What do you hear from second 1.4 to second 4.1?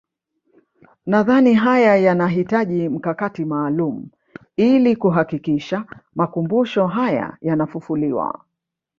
haya yanahitaji mkakati maalum